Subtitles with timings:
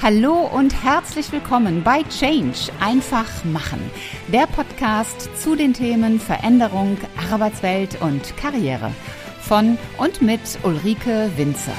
[0.00, 3.80] Hallo und herzlich willkommen bei Change einfach machen,
[4.28, 6.96] der Podcast zu den Themen Veränderung,
[7.32, 8.92] Arbeitswelt und Karriere
[9.40, 11.72] von und mit Ulrike Winzer.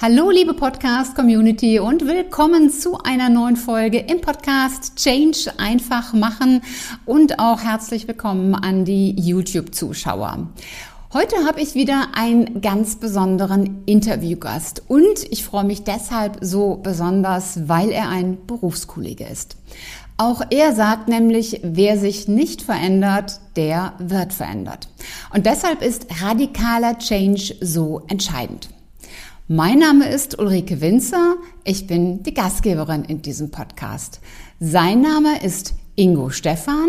[0.00, 6.62] Hallo liebe Podcast Community und willkommen zu einer neuen Folge im Podcast Change einfach machen
[7.06, 10.46] und auch herzlich willkommen an die YouTube Zuschauer.
[11.14, 17.68] Heute habe ich wieder einen ganz besonderen Interviewgast und ich freue mich deshalb so besonders,
[17.68, 19.56] weil er ein Berufskollege ist.
[20.16, 24.88] Auch er sagt nämlich, wer sich nicht verändert, der wird verändert.
[25.32, 28.70] Und deshalb ist radikaler Change so entscheidend.
[29.46, 31.36] Mein Name ist Ulrike Winzer.
[31.62, 34.20] Ich bin die Gastgeberin in diesem Podcast.
[34.58, 36.88] Sein Name ist Ingo Stephan.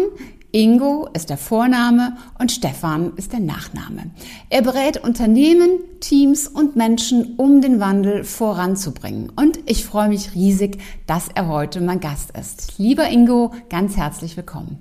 [0.56, 4.12] Ingo ist der Vorname und Stefan ist der Nachname.
[4.50, 9.34] Er berät Unternehmen, Teams und Menschen, um den Wandel voranzubringen.
[9.36, 12.76] Und ich freue mich riesig, dass er heute mein Gast ist.
[12.78, 14.78] Lieber Ingo, ganz herzlich willkommen.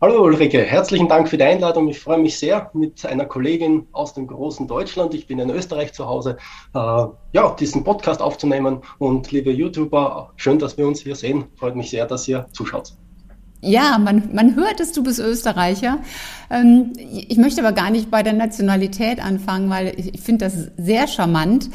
[0.00, 1.86] Hallo Ulrike, herzlichen Dank für die Einladung.
[1.86, 5.92] Ich freue mich sehr, mit einer Kollegin aus dem großen Deutschland, ich bin in Österreich
[5.92, 6.38] zu Hause,
[6.74, 8.80] äh, ja, diesen Podcast aufzunehmen.
[8.98, 11.44] Und liebe YouTuber, schön, dass wir uns hier sehen.
[11.54, 12.96] Freut mich sehr, dass ihr zuschaut.
[13.60, 15.98] Ja, man, man hört es, du bist Österreicher.
[16.50, 21.06] Ähm, ich möchte aber gar nicht bei der Nationalität anfangen, weil ich finde das sehr
[21.08, 21.70] charmant.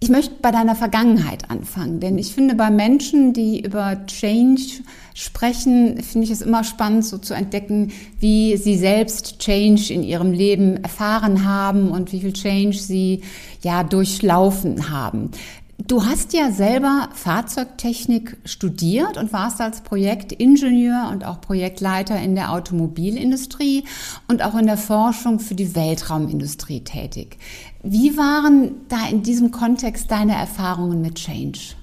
[0.00, 4.82] Ich möchte bei deiner Vergangenheit anfangen, denn ich finde bei Menschen, die über Change
[5.14, 10.32] sprechen, finde ich es immer spannend, so zu entdecken, wie sie selbst Change in ihrem
[10.32, 13.22] Leben erfahren haben und wie viel Change sie
[13.62, 15.30] ja durchlaufen haben.
[15.78, 22.52] Du hast ja selber Fahrzeugtechnik studiert und warst als Projektingenieur und auch Projektleiter in der
[22.52, 23.84] Automobilindustrie
[24.28, 27.38] und auch in der Forschung für die Weltraumindustrie tätig.
[27.82, 31.74] Wie waren da in diesem Kontext deine Erfahrungen mit Change?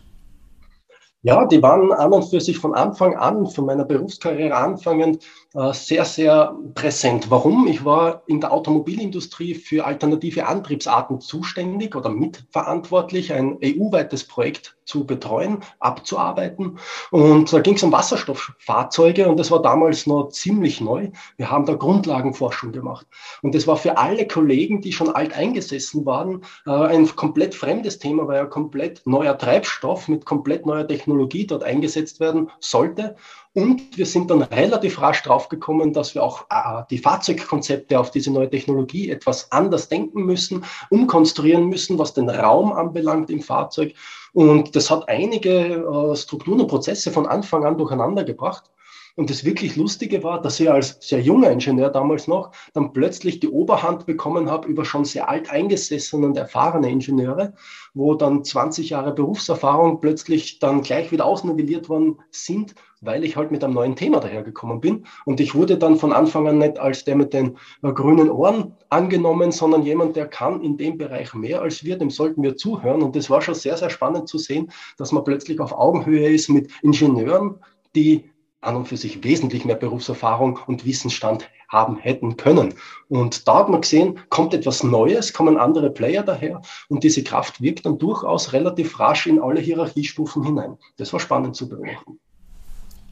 [1.23, 5.23] Ja, die waren an und für sich von Anfang an, von meiner Berufskarriere anfangend,
[5.53, 7.29] sehr, sehr präsent.
[7.29, 7.67] Warum?
[7.67, 15.05] Ich war in der Automobilindustrie für alternative Antriebsarten zuständig oder mitverantwortlich, ein EU-weites Projekt zu
[15.05, 16.77] betreuen, abzuarbeiten.
[17.11, 21.09] Und da ging es um Wasserstofffahrzeuge und das war damals noch ziemlich neu.
[21.37, 23.05] Wir haben da Grundlagenforschung gemacht.
[23.41, 27.99] Und das war für alle Kollegen, die schon alt eingesessen waren, äh, ein komplett fremdes
[27.99, 33.15] Thema, weil ja komplett neuer Treibstoff mit komplett neuer Technologie dort eingesetzt werden sollte.
[33.53, 38.31] Und wir sind dann relativ rasch draufgekommen, dass wir auch äh, die Fahrzeugkonzepte auf diese
[38.31, 43.93] neue Technologie etwas anders denken müssen, umkonstruieren müssen, was den Raum anbelangt im Fahrzeug.
[44.31, 48.71] Und das hat einige äh, Strukturen und Prozesse von Anfang an durcheinander gebracht.
[49.21, 53.39] Und das wirklich Lustige war, dass ich als sehr junger Ingenieur damals noch dann plötzlich
[53.39, 57.53] die Oberhand bekommen habe über schon sehr alt eingesessene und erfahrene Ingenieure,
[57.93, 63.51] wo dann 20 Jahre Berufserfahrung plötzlich dann gleich wieder ausnivelliert worden sind, weil ich halt
[63.51, 65.05] mit einem neuen Thema dahergekommen bin.
[65.25, 68.73] Und ich wurde dann von Anfang an nicht als der mit den äh, grünen Ohren
[68.89, 73.03] angenommen, sondern jemand, der kann in dem Bereich mehr als wir, dem sollten wir zuhören.
[73.03, 76.49] Und das war schon sehr, sehr spannend zu sehen, dass man plötzlich auf Augenhöhe ist
[76.49, 77.59] mit Ingenieuren,
[77.93, 78.30] die
[78.61, 82.75] an und für sich wesentlich mehr Berufserfahrung und Wissensstand haben hätten können.
[83.09, 87.61] Und da hat man gesehen, kommt etwas Neues, kommen andere Player daher und diese Kraft
[87.61, 90.77] wirkt dann durchaus relativ rasch in alle Hierarchiestufen hinein.
[90.97, 92.19] Das war spannend zu beobachten.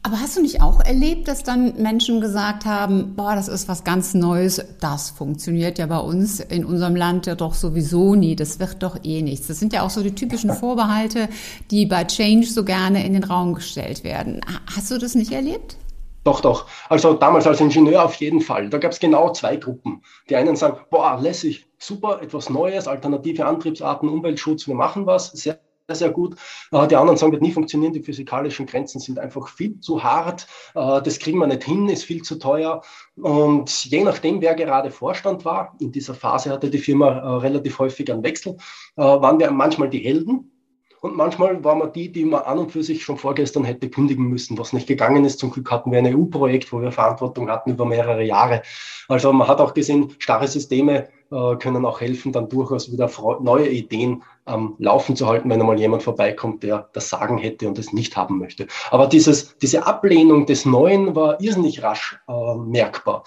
[0.09, 3.83] Aber hast du nicht auch erlebt, dass dann Menschen gesagt haben, boah, das ist was
[3.83, 8.59] ganz Neues, das funktioniert ja bei uns in unserem Land ja doch sowieso nie, das
[8.59, 9.45] wird doch eh nichts.
[9.45, 11.29] Das sind ja auch so die typischen Vorbehalte,
[11.69, 14.41] die bei Change so gerne in den Raum gestellt werden.
[14.75, 15.77] Hast du das nicht erlebt?
[16.23, 16.65] Doch, doch.
[16.89, 18.67] Also damals als Ingenieur auf jeden Fall.
[18.67, 20.01] Da gab es genau zwei Gruppen.
[20.27, 25.59] Die einen sagen, boah, lässig, super, etwas Neues, alternative Antriebsarten, Umweltschutz, wir machen was, sehr
[25.95, 26.35] sehr gut.
[26.71, 27.93] Äh, die anderen sagen, wird nie funktionieren.
[27.93, 30.47] Die physikalischen Grenzen sind einfach viel zu hart.
[30.75, 32.81] Äh, das kriegen wir nicht hin, ist viel zu teuer.
[33.15, 37.79] Und je nachdem, wer gerade Vorstand war, in dieser Phase hatte die Firma äh, relativ
[37.79, 38.57] häufig einen Wechsel,
[38.95, 40.51] waren wir manchmal die Helden.
[41.01, 44.25] Und manchmal waren wir die, die man an und für sich schon vorgestern hätte kündigen
[44.25, 45.39] müssen, was nicht gegangen ist.
[45.39, 48.61] Zum Glück hatten wir ein EU-Projekt, wo wir Verantwortung hatten über mehrere Jahre.
[49.07, 53.09] Also man hat auch gesehen, starre Systeme äh, können auch helfen, dann durchaus wieder
[53.39, 57.77] neue Ideen am Laufen zu halten, wenn einmal jemand vorbeikommt, der das Sagen hätte und
[57.79, 58.67] es nicht haben möchte.
[58.91, 63.23] Aber dieses, diese Ablehnung des Neuen war irrsinnig rasch äh, merkbar.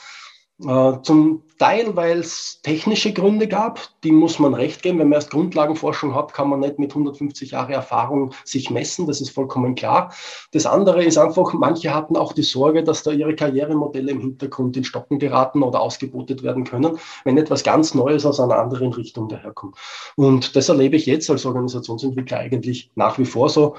[0.67, 4.99] Äh, zum Teil, weil es technische Gründe gab, die muss man recht geben.
[4.99, 9.21] Wenn man erst Grundlagenforschung hat, kann man nicht mit 150 Jahre Erfahrung sich messen, das
[9.21, 10.13] ist vollkommen klar.
[10.53, 14.77] Das andere ist einfach, manche hatten auch die Sorge, dass da ihre Karrieremodelle im Hintergrund
[14.77, 19.29] in Stocken geraten oder ausgebotet werden können, wenn etwas ganz Neues aus einer anderen Richtung
[19.29, 19.77] daherkommt.
[20.17, 23.77] Und das erlebe ich jetzt als Organisationsentwickler eigentlich nach wie vor so.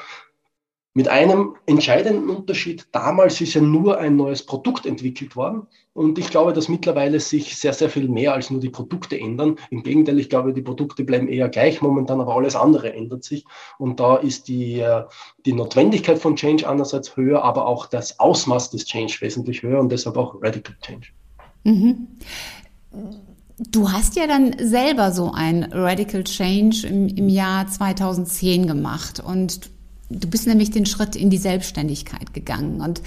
[0.95, 2.85] Mit einem entscheidenden Unterschied.
[2.91, 5.65] Damals ist ja nur ein neues Produkt entwickelt worden.
[5.93, 9.57] Und ich glaube, dass mittlerweile sich sehr, sehr viel mehr als nur die Produkte ändern.
[9.71, 13.45] Im Gegenteil, ich glaube, die Produkte bleiben eher gleich momentan, aber alles andere ändert sich.
[13.79, 15.03] Und da ist die, äh,
[15.45, 19.91] die Notwendigkeit von Change einerseits höher, aber auch das Ausmaß des Change wesentlich höher und
[19.91, 21.07] deshalb auch Radical Change.
[21.63, 22.07] Mhm.
[23.71, 29.71] Du hast ja dann selber so ein Radical Change im, im Jahr 2010 gemacht und
[30.09, 32.81] Du bist nämlich den Schritt in die Selbstständigkeit gegangen.
[32.81, 33.01] Und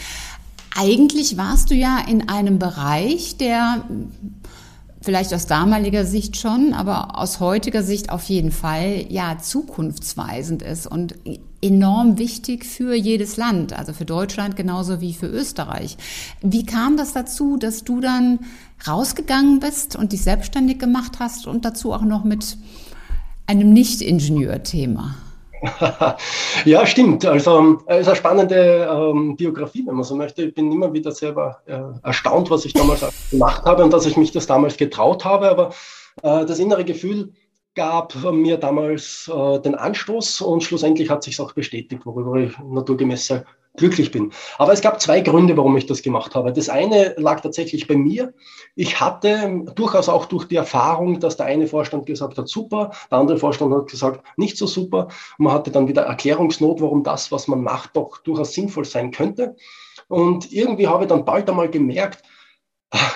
[0.77, 3.85] eigentlich warst du ja in einem Bereich, der
[5.07, 10.87] vielleicht aus damaliger Sicht schon, aber aus heutiger Sicht auf jeden Fall ja zukunftsweisend ist
[10.87, 11.15] und
[11.63, 15.97] enorm wichtig für jedes Land, also für Deutschland genauso wie für Österreich.
[16.43, 18.41] Wie kam das dazu, dass du dann
[18.87, 22.59] rausgegangen bist und dich selbstständig gemacht hast und dazu auch noch mit
[23.47, 25.15] einem Nicht-Ingenieur-Thema?
[26.65, 27.25] ja, stimmt.
[27.25, 30.43] Also es ist eine spannende ähm, Biografie, wenn man so möchte.
[30.43, 34.17] Ich bin immer wieder selber äh, erstaunt, was ich damals gemacht habe und dass ich
[34.17, 35.49] mich das damals getraut habe.
[35.49, 35.71] Aber
[36.23, 37.33] äh, das innere Gefühl
[37.77, 43.27] gab mir damals äh, den Anstoß und schlussendlich hat sich auch bestätigt, worüber ich naturgemäß
[43.27, 43.45] sehr
[43.77, 44.33] glücklich bin.
[44.59, 46.53] Aber es gab zwei Gründe, warum ich das gemacht habe.
[46.53, 48.33] Das eine lag tatsächlich bei mir.
[48.75, 53.19] Ich hatte durchaus auch durch die Erfahrung, dass der eine Vorstand gesagt hat, super, der
[53.19, 55.09] andere Vorstand hat gesagt, nicht so super.
[55.39, 59.55] Man hatte dann wieder Erklärungsnot, warum das, was man macht, doch durchaus sinnvoll sein könnte.
[60.09, 62.23] Und irgendwie habe ich dann bald einmal gemerkt,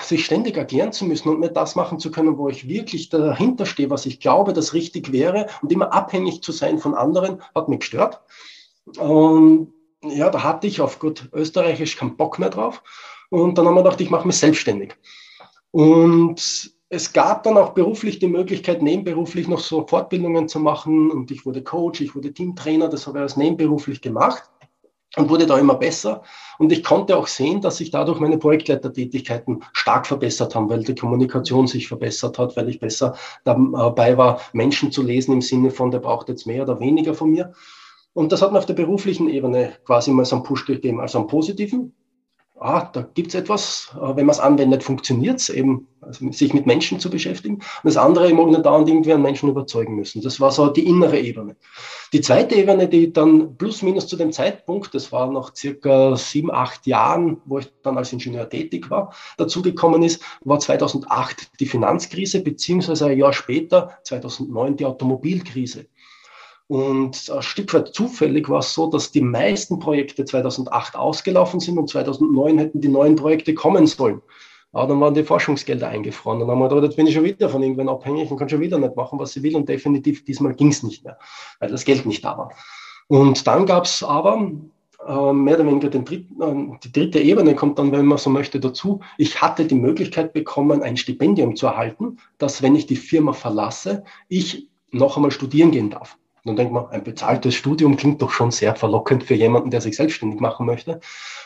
[0.03, 3.67] sich ständig erklären zu müssen und nicht das machen zu können, wo ich wirklich dahinter
[3.67, 7.69] stehe, was ich glaube, das richtig wäre und immer abhängig zu sein von anderen, hat
[7.69, 8.21] mich gestört.
[8.99, 9.73] Und
[10.03, 12.83] ja, da hatte ich auf gut Österreichisch keinen Bock mehr drauf.
[13.31, 14.97] Und dann haben wir gedacht, ich mache mich selbstständig.
[15.71, 21.13] Und es gab dann auch beruflich die Möglichkeit, nebenberuflich noch so Fortbildungen zu machen.
[21.13, 24.51] Und ich wurde Coach, ich wurde Teamtrainer, das habe ich als nebenberuflich gemacht
[25.17, 26.23] und wurde da immer besser.
[26.59, 30.95] Und ich konnte auch sehen, dass sich dadurch meine Projektleitertätigkeiten stark verbessert haben, weil die
[30.95, 35.91] Kommunikation sich verbessert hat, weil ich besser dabei war, Menschen zu lesen im Sinne von,
[35.91, 37.53] der braucht jetzt mehr oder weniger von mir.
[38.13, 41.19] Und das hat mir auf der beruflichen Ebene quasi mal so einen Push gegeben, also
[41.19, 41.95] einen positiven.
[42.63, 47.01] Ah, da gibt's etwas, äh, wenn man es anwendet, funktioniert's eben, also sich mit Menschen
[47.01, 47.55] zu beschäftigen.
[47.55, 50.21] Und das andere, ich mag nicht dauernd irgendwie an Menschen überzeugen müssen.
[50.21, 51.57] Das war so die innere Ebene.
[52.13, 56.51] Die zweite Ebene, die dann plus minus zu dem Zeitpunkt, das war nach circa sieben,
[56.51, 62.43] acht Jahren, wo ich dann als Ingenieur tätig war, dazugekommen ist, war 2008 die Finanzkrise,
[62.43, 65.87] beziehungsweise ein Jahr später, 2009, die Automobilkrise.
[66.71, 71.77] Und ein Stück weit zufällig war es so, dass die meisten Projekte 2008 ausgelaufen sind
[71.79, 74.23] und 2009 hätten die neuen Projekte kommen sollen.
[74.71, 76.39] Aber dann waren die Forschungsgelder eingefroren.
[76.39, 78.61] Dann haben wir gedacht, jetzt bin ich schon wieder von irgendwann abhängig und kann schon
[78.61, 79.57] wieder nicht machen, was sie will.
[79.57, 81.19] Und definitiv diesmal ging es nicht mehr,
[81.59, 82.53] weil das Geld nicht da war.
[83.09, 84.53] Und dann gab es aber
[85.05, 88.61] äh, mehr oder weniger dritten, äh, die dritte Ebene kommt dann, wenn man so möchte,
[88.61, 89.01] dazu.
[89.19, 94.05] Ich hatte die Möglichkeit bekommen, ein Stipendium zu erhalten, dass wenn ich die Firma verlasse,
[94.29, 96.17] ich noch einmal studieren gehen darf.
[96.45, 99.97] Dann denkt man, ein bezahltes Studium klingt doch schon sehr verlockend für jemanden, der sich
[99.97, 101.01] selbstständig machen möchte.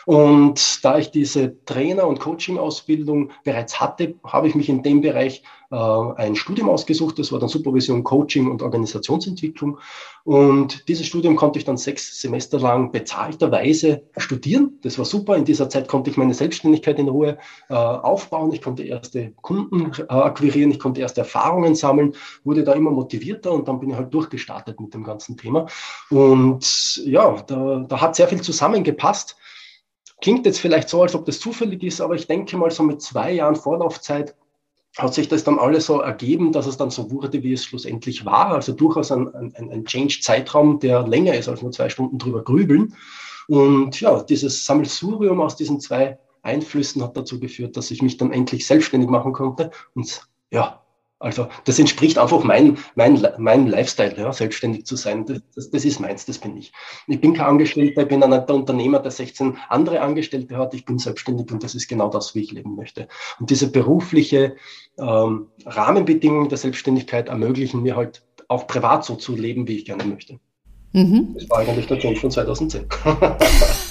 [0.05, 5.43] Und da ich diese Trainer- und Coaching-Ausbildung bereits hatte, habe ich mich in dem Bereich
[5.77, 7.19] ein Studium ausgesucht.
[7.19, 9.79] Das war dann Supervision, Coaching und Organisationsentwicklung.
[10.23, 14.79] Und dieses Studium konnte ich dann sechs Semester lang bezahlterweise studieren.
[14.81, 15.35] Das war super.
[15.35, 17.37] In dieser Zeit konnte ich meine Selbstständigkeit in Ruhe
[17.69, 18.51] äh, aufbauen.
[18.53, 20.71] Ich konnte erste Kunden äh, akquirieren.
[20.71, 24.79] Ich konnte erste Erfahrungen sammeln, wurde da immer motivierter und dann bin ich halt durchgestartet
[24.79, 25.67] mit dem ganzen Thema.
[26.09, 29.35] Und ja, da, da hat sehr viel zusammengepasst.
[30.21, 33.01] Klingt jetzt vielleicht so, als ob das zufällig ist, aber ich denke mal so mit
[33.01, 34.35] zwei Jahren Vorlaufzeit
[34.97, 38.25] hat sich das dann alles so ergeben, dass es dann so wurde, wie es schlussendlich
[38.25, 38.53] war.
[38.53, 42.95] Also durchaus ein, ein, ein Change-Zeitraum, der länger ist als nur zwei Stunden drüber grübeln.
[43.47, 48.31] Und ja, dieses Sammelsurium aus diesen zwei Einflüssen hat dazu geführt, dass ich mich dann
[48.31, 50.84] endlich selbstständig machen konnte und ja,
[51.25, 55.25] also das entspricht einfach mein, mein, mein Lifestyle, ja, selbstständig zu sein.
[55.25, 56.71] Das, das, das, ist meins, das bin ich.
[57.07, 60.75] Ich bin kein Angestellter, ich bin ein Unternehmer, der 16 andere Angestellte hat.
[60.75, 63.07] Ich bin selbstständig und das ist genau das, wie ich leben möchte.
[63.39, 64.55] Und diese berufliche
[64.99, 70.03] ähm, Rahmenbedingungen der Selbstständigkeit ermöglichen mir halt auch privat so zu leben, wie ich gerne
[70.03, 70.39] möchte.
[70.91, 71.33] Mhm.
[71.33, 72.85] Das war eigentlich der Change von 2010.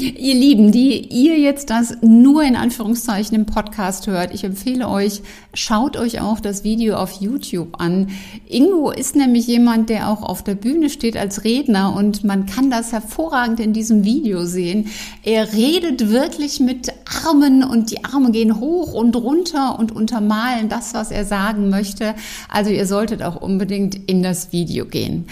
[0.00, 5.20] Ihr Lieben, die ihr jetzt das nur in Anführungszeichen im Podcast hört, ich empfehle euch,
[5.52, 8.08] schaut euch auch das Video auf YouTube an.
[8.48, 12.70] Ingo ist nämlich jemand, der auch auf der Bühne steht als Redner und man kann
[12.70, 14.86] das hervorragend in diesem Video sehen.
[15.22, 16.94] Er redet wirklich mit
[17.26, 22.14] Armen und die Arme gehen hoch und runter und untermalen das, was er sagen möchte.
[22.48, 25.26] Also ihr solltet auch unbedingt in das Video gehen.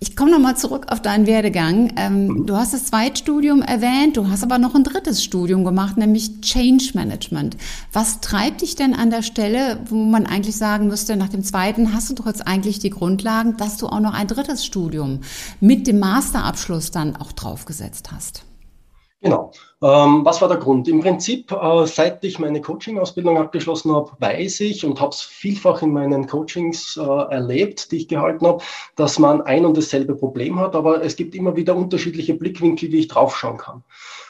[0.00, 1.92] Ich komme nochmal zurück auf deinen Werdegang.
[1.96, 6.40] Ähm, du hast das Zweitstudium erwähnt, du hast aber noch ein drittes Studium gemacht, nämlich
[6.40, 7.56] Change Management.
[7.92, 11.92] Was treibt dich denn an der Stelle, wo man eigentlich sagen müsste, nach dem zweiten
[11.92, 15.22] hast du doch jetzt eigentlich die Grundlagen, dass du auch noch ein drittes Studium
[15.58, 18.44] mit dem Masterabschluss dann auch draufgesetzt hast?
[19.20, 19.50] Genau.
[19.80, 20.88] Ähm, was war der Grund?
[20.88, 25.82] Im Prinzip, äh, seit ich meine Coaching-Ausbildung abgeschlossen habe, weiß ich und habe es vielfach
[25.82, 28.64] in meinen Coachings äh, erlebt, die ich gehalten habe,
[28.96, 32.98] dass man ein und dasselbe Problem hat, aber es gibt immer wieder unterschiedliche Blickwinkel, wie
[32.98, 33.84] ich draufschauen kann.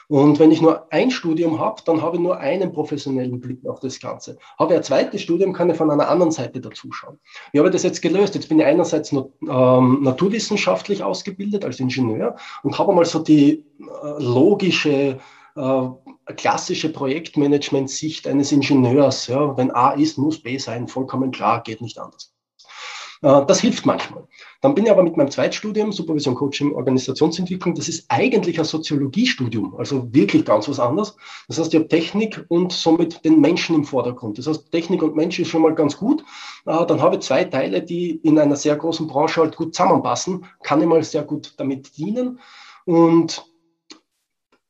[0.07, 3.79] Und wenn ich nur ein Studium habe, dann habe ich nur einen professionellen Blick auf
[3.79, 4.37] das Ganze.
[4.57, 7.19] Habe ich ein zweites Studium, kann ich von einer anderen Seite dazuschauen.
[7.51, 8.35] Wie habe ich das jetzt gelöst?
[8.35, 13.63] Jetzt bin ich einerseits nur, ähm, naturwissenschaftlich ausgebildet als Ingenieur und habe mal so die
[13.79, 15.19] äh, logische
[15.55, 19.27] äh, klassische Projektmanagement-Sicht eines Ingenieurs.
[19.27, 22.33] Ja, wenn A ist, muss B sein, vollkommen klar, geht nicht anders.
[23.21, 24.27] Äh, das hilft manchmal.
[24.61, 29.75] Dann bin ich aber mit meinem Zweitstudium, Supervision, Coaching, Organisationsentwicklung, das ist eigentlich ein Soziologiestudium,
[29.75, 31.15] also wirklich ganz was anderes.
[31.47, 34.37] Das heißt, ich habe Technik und somit den Menschen im Vordergrund.
[34.37, 36.23] Das heißt, Technik und Mensch ist schon mal ganz gut.
[36.65, 40.45] Äh, dann habe ich zwei Teile, die in einer sehr großen Branche halt gut zusammenpassen,
[40.63, 42.39] kann ich mal sehr gut damit dienen.
[42.85, 43.48] Und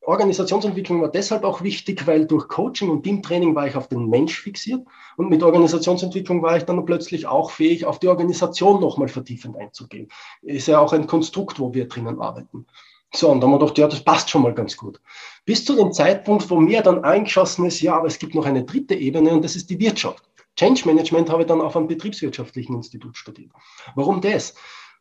[0.10, 4.42] Organisationsentwicklung war deshalb auch wichtig, weil durch Coaching und Teamtraining war ich auf den Mensch
[4.42, 4.86] fixiert
[5.18, 10.08] und mit Organisationsentwicklung war ich dann plötzlich auch fähig, auf die Organisation nochmal vertiefend einzugehen.
[10.42, 12.66] Ist ja auch ein Konstrukt, wo wir drinnen arbeiten.
[13.14, 15.00] So, und dann haben wir gedacht, ja, das passt schon mal ganz gut.
[15.46, 18.64] Bis zu dem Zeitpunkt, wo mir dann eingeschossen ist, ja, aber es gibt noch eine
[18.64, 20.24] dritte Ebene und das ist die Wirtschaft.
[20.56, 23.52] Change Management habe ich dann auf einem betriebswirtschaftlichen Institut studiert.
[23.96, 24.56] Warum das?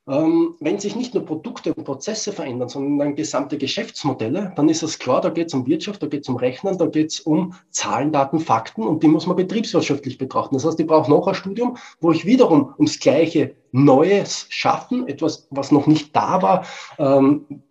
[0.09, 4.83] Ähm, wenn sich nicht nur Produkte und Prozesse verändern, sondern dann gesamte Geschäftsmodelle, dann ist
[4.83, 7.21] es klar, da geht es um Wirtschaft, da geht es um Rechnen, da geht es
[7.21, 10.55] um Zahlen, Daten, Fakten und die muss man betriebswirtschaftlich betrachten.
[10.55, 15.47] Das heißt, ich brauche noch ein Studium, wo ich wiederum ums gleiche Neues schaffen, etwas,
[15.51, 16.65] was noch nicht da war,
[16.99, 17.65] ähm,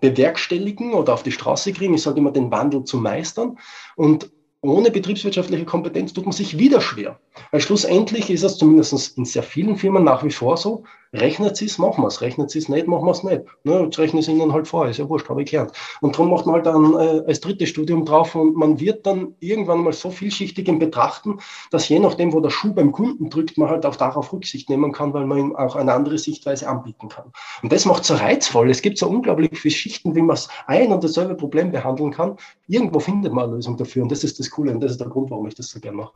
[0.00, 1.94] bewerkstelligen oder auf die Straße kriegen.
[1.94, 3.58] Ich sage immer, den Wandel zu meistern.
[3.94, 4.30] Und
[4.62, 7.18] ohne betriebswirtschaftliche Kompetenz tut man sich wieder schwer.
[7.50, 11.66] Weil schlussendlich ist es zumindest in sehr vielen Firmen nach wie vor so, rechnet sie
[11.66, 13.42] es, machen wir es, rechnet sie es nicht, machen wir es nicht.
[13.64, 15.72] Ne, jetzt rechnen sie ihnen halt vor, ist ja wurscht, habe ich gelernt.
[16.00, 19.34] Und darum macht man halt dann äh, als drittes Studium drauf und man wird dann
[19.40, 21.38] irgendwann mal so vielschichtig im Betrachten,
[21.70, 24.92] dass je nachdem, wo der Schuh beim Kunden drückt, man halt auch darauf Rücksicht nehmen
[24.92, 27.32] kann, weil man ihm auch eine andere Sichtweise anbieten kann.
[27.62, 28.70] Und das macht so reizvoll.
[28.70, 32.36] Es gibt so unglaublich viele Schichten, wie man ein und dasselbe Problem behandeln kann.
[32.68, 35.08] Irgendwo findet man eine Lösung dafür und das ist das Coole und das ist der
[35.08, 36.12] Grund, warum ich das so gerne mache.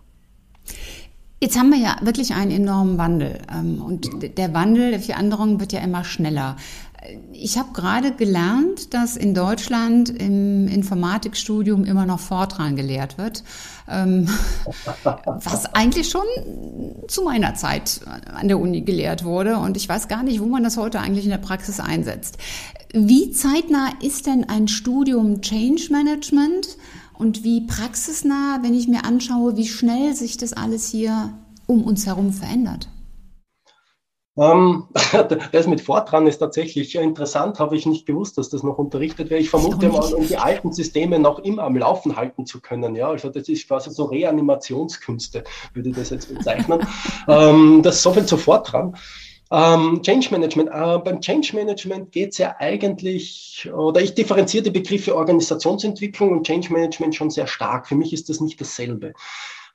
[1.39, 5.73] Jetzt haben wir ja wirklich einen enormen Wandel ähm, und der Wandel der Veränderung wird
[5.73, 6.57] ja immer schneller.
[7.33, 13.45] Ich habe gerade gelernt, dass in Deutschland im Informatikstudium immer noch Fortran gelehrt wird,
[13.87, 14.29] ähm,
[15.25, 16.25] was eigentlich schon
[17.07, 18.01] zu meiner Zeit
[18.35, 19.59] an der Uni gelehrt wurde.
[19.59, 22.39] Und ich weiß gar nicht, wo man das heute eigentlich in der Praxis einsetzt.
[22.93, 26.79] Wie zeitnah ist denn ein Studium Change Management?
[27.19, 31.33] Und wie praxisnah, wenn ich mir anschaue, wie schnell sich das alles hier
[31.67, 32.89] um uns herum verändert.
[34.39, 34.85] Ähm,
[35.53, 39.41] das mit Fortran ist tatsächlich interessant, habe ich nicht gewusst, dass das noch unterrichtet wird.
[39.41, 42.95] Ich vermute mal, um die alten Systeme noch immer am Laufen halten zu können.
[42.95, 46.87] Ja, also das ist quasi so Reanimationskünste, würde ich das jetzt bezeichnen.
[47.29, 48.97] ähm, das ist so viel zu Fortran.
[49.51, 50.71] Ähm, Change Management.
[50.71, 56.47] Äh, beim Change Management geht es ja eigentlich, oder ich differenziere die Begriffe Organisationsentwicklung und
[56.47, 57.87] Change Management schon sehr stark.
[57.87, 59.13] Für mich ist das nicht dasselbe.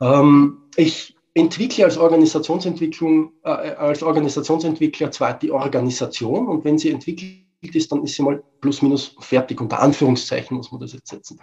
[0.02, 7.40] Ähm, ich entwickle als Organisationsentwicklung, äh, als Organisationsentwickler zwar die Organisation und wenn sie entwickelt
[7.74, 9.62] ist, dann ist sie mal plus minus fertig.
[9.62, 11.40] Unter Anführungszeichen muss man das jetzt setzen.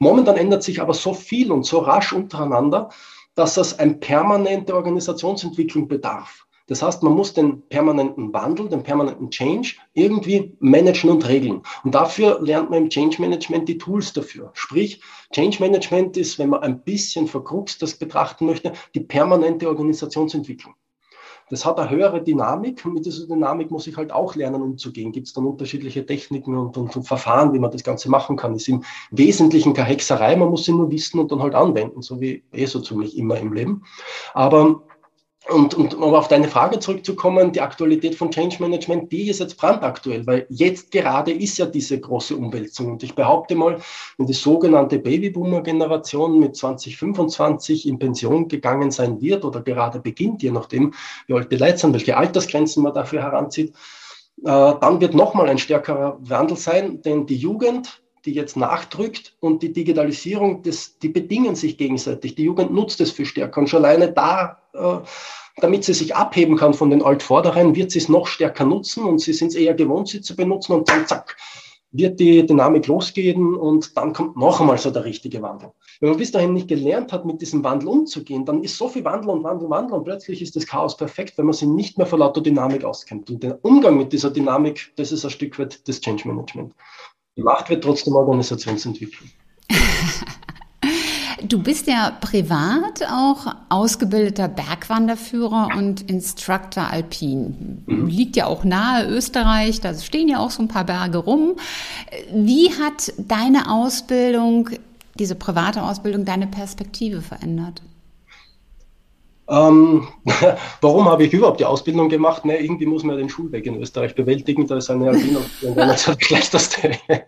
[0.00, 2.90] Momentan ändert sich aber so viel und so rasch untereinander,
[3.34, 6.46] dass es eine permanente Organisationsentwicklung bedarf.
[6.70, 11.62] Das heißt, man muss den permanenten Wandel, den permanenten Change irgendwie managen und regeln.
[11.82, 14.52] Und dafür lernt man im Change Management die Tools dafür.
[14.54, 15.02] Sprich,
[15.34, 20.74] Change Management ist, wenn man ein bisschen verkruxt das betrachten möchte, die permanente Organisationsentwicklung.
[21.50, 25.10] Das hat eine höhere Dynamik und mit dieser Dynamik muss ich halt auch lernen umzugehen.
[25.10, 28.54] Gibt es dann unterschiedliche Techniken und, und, und, Verfahren, wie man das Ganze machen kann.
[28.54, 32.20] Ist im Wesentlichen keine Hexerei, man muss sie nur wissen und dann halt anwenden, so
[32.20, 33.82] wie eh so ziemlich immer im Leben.
[34.34, 34.84] Aber
[35.48, 39.56] und, und um auf deine Frage zurückzukommen, die Aktualität von Change Management, die ist jetzt
[39.56, 42.92] brandaktuell, weil jetzt gerade ist ja diese große Umwälzung.
[42.92, 43.80] Und ich behaupte mal,
[44.18, 50.50] wenn die sogenannte Babyboomer-Generation mit 2025 in Pension gegangen sein wird oder gerade beginnt, je
[50.50, 50.92] nachdem,
[51.26, 53.74] wie alt die Leute sind, welche Altersgrenzen man dafür heranzieht,
[54.44, 59.62] äh, dann wird nochmal ein stärkerer Wandel sein, denn die Jugend, die jetzt nachdrückt und
[59.62, 62.34] die Digitalisierung, das, die bedingen sich gegenseitig.
[62.34, 64.98] Die Jugend nutzt es viel stärker und schon alleine da, äh,
[65.60, 69.20] damit sie sich abheben kann von den Altvorderen, wird sie es noch stärker nutzen und
[69.20, 71.36] sie sind es eher gewohnt, sie zu benutzen und dann zack,
[71.92, 75.72] wird die Dynamik losgehen und dann kommt noch einmal so der richtige Wandel.
[76.00, 79.04] Wenn man bis dahin nicht gelernt hat, mit diesem Wandel umzugehen, dann ist so viel
[79.04, 82.06] Wandel und Wandel, Wandel und plötzlich ist das Chaos perfekt, wenn man sich nicht mehr
[82.06, 83.28] vor lauter Dynamik auskennt.
[83.28, 86.74] Und der Umgang mit dieser Dynamik, das ist ein Stück weit das Change Management.
[87.40, 89.28] Gemacht wird trotzdem Organisationsentwicklung.
[91.42, 97.82] Du bist ja privat auch ausgebildeter Bergwanderführer und Instructor Alpin.
[97.86, 98.06] Mhm.
[98.08, 101.56] Liegt ja auch nahe Österreich, da stehen ja auch so ein paar Berge rum.
[102.32, 104.68] Wie hat deine Ausbildung,
[105.18, 107.80] diese private Ausbildung, deine Perspektive verändert?
[109.50, 110.06] Ähm,
[110.80, 112.44] warum habe ich überhaupt die Ausbildung gemacht?
[112.44, 114.66] Ne, irgendwie muss man ja den Schulweg in Österreich bewältigen.
[114.66, 115.40] Da ist eine Albino
[115.74, 116.92] das schlechteste.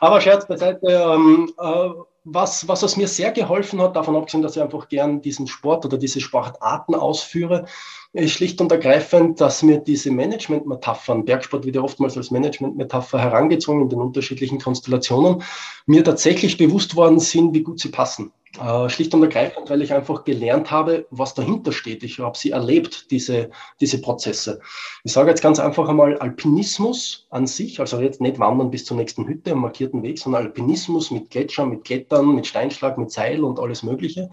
[0.00, 0.86] Aber Scherz beiseite.
[0.86, 1.90] Ähm, äh,
[2.24, 5.84] was, was es mir sehr geholfen hat, davon abgesehen, dass ich einfach gern diesen Sport
[5.84, 7.66] oder diese Sportarten ausführe,
[8.12, 13.82] ist schlicht und ergreifend, dass mir diese Management-Metaphern, Bergsport wird ja oftmals als Management-Metapher herangezogen
[13.82, 15.42] in den unterschiedlichen Konstellationen,
[15.86, 18.32] mir tatsächlich bewusst worden sind, wie gut sie passen.
[18.60, 22.02] Äh, schlicht und ergreifend, weil ich einfach gelernt habe, was dahinter steht.
[22.02, 24.60] Ich habe sie erlebt, diese, diese Prozesse.
[25.04, 28.98] Ich sage jetzt ganz einfach einmal Alpinismus an sich, also jetzt nicht wandern bis zur
[28.98, 33.42] nächsten Hütte am markierten Weg, sondern Alpinismus mit Gletschern, mit Klettern, mit Steinschlag, mit Seil
[33.42, 34.28] und alles Mögliche,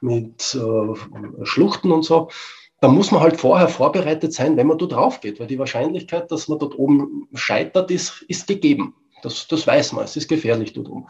[0.00, 2.28] mit äh, Schluchten und so.
[2.80, 6.32] Da muss man halt vorher vorbereitet sein, wenn man dort drauf geht, weil die Wahrscheinlichkeit,
[6.32, 8.96] dass man dort oben scheitert, ist, ist gegeben.
[9.22, 11.06] Das, das weiß man, es ist gefährlich dort oben.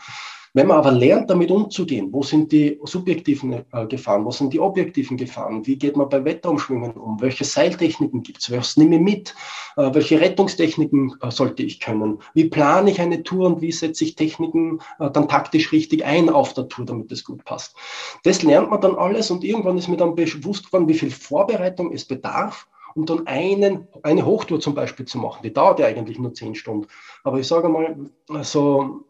[0.53, 4.59] Wenn man aber lernt, damit umzugehen, wo sind die subjektiven äh, Gefahren, wo sind die
[4.59, 9.01] objektiven Gefahren, wie geht man bei Wetterumschwüngen um, welche Seiltechniken gibt es, was nehme ich
[9.01, 9.35] mit,
[9.77, 14.03] äh, welche Rettungstechniken äh, sollte ich können, wie plane ich eine Tour und wie setze
[14.03, 17.77] ich Techniken äh, dann taktisch richtig ein auf der Tour, damit es gut passt.
[18.25, 21.93] Das lernt man dann alles und irgendwann ist mir dann bewusst geworden, wie viel Vorbereitung
[21.93, 22.67] es bedarf,
[22.97, 25.43] um dann einen, eine Hochtour zum Beispiel zu machen.
[25.45, 26.89] Die dauert ja eigentlich nur zehn Stunden.
[27.23, 27.97] Aber ich sage mal,
[28.43, 29.05] so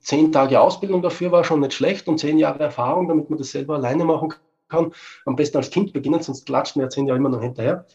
[0.00, 3.50] zehn Tage Ausbildung dafür war schon nicht schlecht und zehn Jahre Erfahrung, damit man das
[3.50, 4.34] selber alleine machen
[4.68, 4.92] kann.
[5.24, 7.86] Am besten als Kind beginnen, sonst klatscht man ja zehn Jahre immer noch hinterher.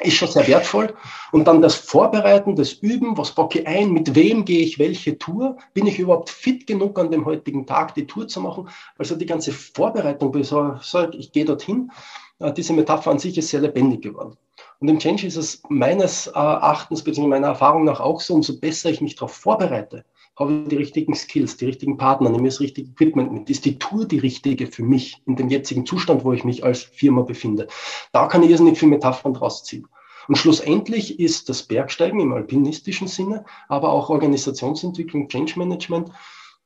[0.00, 0.94] Ist schon sehr wertvoll.
[1.32, 5.18] Und dann das Vorbereiten, das Üben, was bocke ich ein, mit wem gehe ich welche
[5.18, 8.68] Tour, bin ich überhaupt fit genug an dem heutigen Tag die Tour zu machen.
[8.96, 11.90] Also die ganze Vorbereitung, ich gehe dorthin,
[12.38, 14.36] äh, diese Metapher an sich ist sehr lebendig geworden.
[14.78, 18.90] Und im Change ist es meines Erachtens, beziehungsweise meiner Erfahrung nach auch so, umso besser
[18.90, 20.04] ich mich darauf vorbereite,
[20.38, 23.64] habe ich die richtigen Skills, die richtigen Partner, nehme ich das richtige Equipment mit, ist
[23.64, 27.22] die Tour die richtige für mich in dem jetzigen Zustand, wo ich mich als Firma
[27.22, 27.66] befinde.
[28.12, 29.88] Da kann ich irrsinnig viel Metaphern draus ziehen.
[30.28, 36.10] Und schlussendlich ist das Bergsteigen im alpinistischen Sinne, aber auch Organisationsentwicklung, Change Management,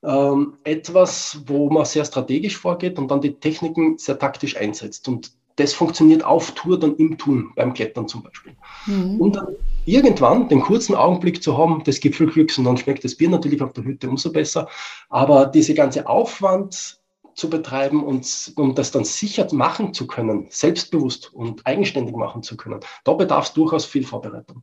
[0.02, 5.06] ähm, etwas, wo man sehr strategisch vorgeht und dann die Techniken sehr taktisch einsetzt.
[5.08, 8.54] Und das funktioniert auf Tour dann im Tun, beim Klettern zum Beispiel.
[8.86, 9.20] Mhm.
[9.20, 9.46] Und dann
[9.84, 13.72] irgendwann den kurzen Augenblick zu haben des Gipfelglücks und dann schmeckt das Bier natürlich auf
[13.72, 14.68] der Hütte umso besser.
[15.08, 17.00] Aber diese ganze Aufwand
[17.34, 22.56] zu betreiben und um das dann sicher machen zu können, selbstbewusst und eigenständig machen zu
[22.56, 24.62] können, da bedarf es durchaus viel Vorbereitung.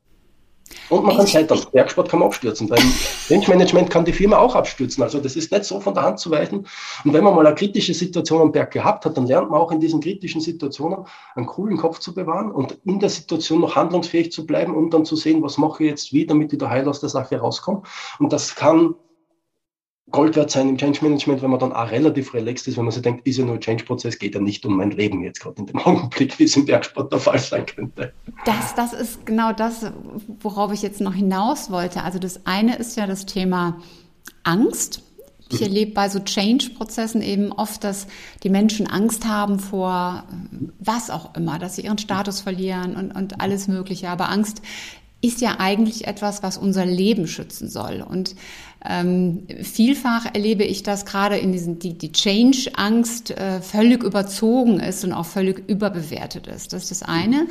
[0.89, 1.59] Und man kann scheitern.
[1.71, 2.67] Bergsport kann man abstürzen.
[2.67, 2.79] Beim
[3.27, 5.03] Change Management kann die Firma auch abstürzen.
[5.03, 6.65] Also das ist nicht so von der Hand zu weisen.
[7.03, 9.71] Und wenn man mal eine kritische Situation am Berg gehabt hat, dann lernt man auch
[9.71, 11.05] in diesen kritischen Situationen
[11.35, 15.05] einen coolen Kopf zu bewahren und in der Situation noch handlungsfähig zu bleiben, um dann
[15.05, 17.83] zu sehen, was mache ich jetzt wie, damit ich da heil aus der Sache rauskomme.
[18.17, 18.95] Und das kann
[20.11, 22.91] Gold wert sein im Change Management, wenn man dann auch relativ relaxed ist, wenn man
[22.91, 25.59] sich denkt, ist ja nur ein Change-Prozess, geht ja nicht um mein Leben jetzt gerade
[25.59, 28.13] in dem Augenblick, wie es im Bergsport der Fall sein könnte.
[28.45, 29.91] Das, das ist genau das,
[30.41, 32.03] worauf ich jetzt noch hinaus wollte.
[32.03, 33.79] Also das eine ist ja das Thema
[34.43, 35.03] Angst.
[35.51, 35.67] Ich mhm.
[35.67, 38.07] erlebe bei so Change-Prozessen eben oft, dass
[38.43, 40.23] die Menschen Angst haben vor
[40.79, 44.09] was auch immer, dass sie ihren Status verlieren und, und alles Mögliche.
[44.09, 44.61] Aber Angst
[45.21, 48.05] ist ja eigentlich etwas, was unser Leben schützen soll.
[48.07, 48.35] Und
[48.85, 55.03] ähm, vielfach erlebe ich das gerade in diesen, die, die Change-Angst äh, völlig überzogen ist
[55.03, 56.71] und auch völlig überbewertet ist.
[56.71, 57.47] Das ist das eine.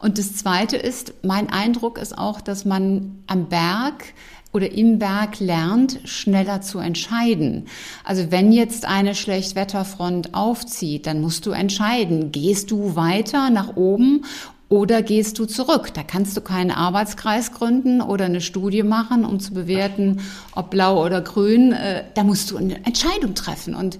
[0.00, 4.12] Und das zweite ist, mein Eindruck ist auch, dass man am Berg
[4.52, 7.66] oder im Berg lernt, schneller zu entscheiden.
[8.04, 14.24] Also wenn jetzt eine Schlechtwetterfront aufzieht, dann musst du entscheiden, gehst du weiter nach oben
[14.72, 15.92] oder gehst du zurück?
[15.92, 20.22] Da kannst du keinen Arbeitskreis gründen oder eine Studie machen, um zu bewerten,
[20.54, 21.72] ob blau oder grün.
[21.72, 23.74] Äh, da musst du eine Entscheidung treffen.
[23.74, 23.98] Und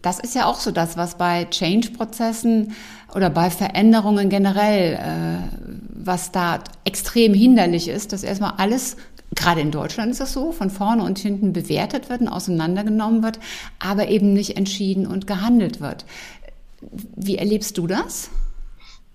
[0.00, 2.72] das ist ja auch so das, was bei Change-Prozessen
[3.14, 8.96] oder bei Veränderungen generell, äh, was da extrem hinderlich ist, dass erstmal alles
[9.32, 13.38] Gerade in Deutschland ist das so, von vorne und hinten bewertet wird und auseinandergenommen wird,
[13.78, 16.04] aber eben nicht entschieden und gehandelt wird.
[17.14, 18.28] Wie erlebst du das?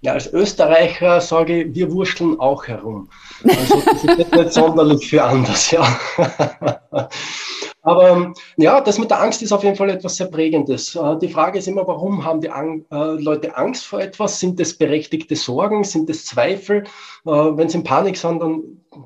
[0.06, 3.10] Ja, als Österreicher sage ich, wir wursteln auch herum.
[3.44, 5.84] Also das ist nicht sonderlich für anders, ja.
[7.86, 10.96] Aber ja, das mit der Angst ist auf jeden Fall etwas sehr Prägendes.
[10.96, 14.40] Äh, die Frage ist immer, warum haben die Ang äh, Leute Angst vor etwas?
[14.40, 15.84] Sind es berechtigte Sorgen?
[15.84, 16.84] Sind es Zweifel?
[17.26, 18.64] Äh, wenn sie in Panik sind, dann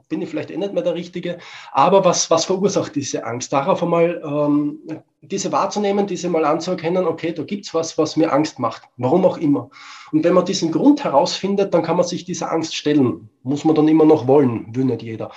[0.08, 1.39] bin ich vielleicht eh nicht mehr der Richtige.
[1.74, 3.52] Aber was, was verursacht diese Angst?
[3.52, 4.80] Darauf einmal ähm,
[5.22, 8.84] diese wahrzunehmen, diese mal anzuerkennen, okay, da gibt's was, was mir Angst macht.
[8.96, 9.70] Warum auch immer.
[10.13, 13.30] Und wenn man diesen Grund herausfindet, dann kann man sich dieser Angst stellen.
[13.44, 15.32] Muss man dann immer noch wollen, will nicht jeder.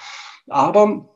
[0.48, 1.08] Aber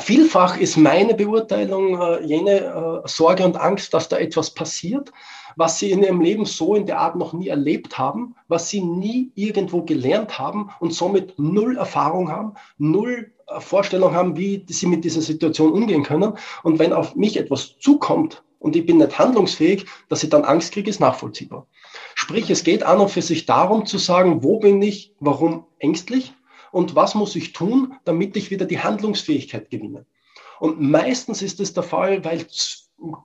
[0.00, 5.12] vielfach ist meine Beurteilung äh, jene äh, Sorge und Angst, dass da etwas passiert,
[5.56, 8.80] was sie in ihrem Leben so in der Art noch nie erlebt haben, was sie
[8.80, 14.86] nie irgendwo gelernt haben und somit null Erfahrung haben, null äh, Vorstellung haben, wie sie
[14.86, 16.34] mit dieser Situation umgehen können.
[16.62, 20.72] Und wenn auf mich etwas zukommt und ich bin nicht handlungsfähig, dass ich dann Angst
[20.72, 21.66] kriege, ist nachvollziehbar.
[22.14, 26.32] Sprich, es geht an und für sich darum zu sagen, wo bin ich, warum ängstlich
[26.74, 30.06] und was muss ich tun, damit ich wieder die Handlungsfähigkeit gewinne.
[30.58, 32.46] Und meistens ist es der Fall, weil